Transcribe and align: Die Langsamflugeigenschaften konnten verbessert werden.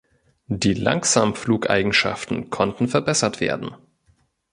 Die 0.47 0.73
Langsamflugeigenschaften 0.73 2.49
konnten 2.49 2.87
verbessert 2.87 3.39
werden. 3.39 3.75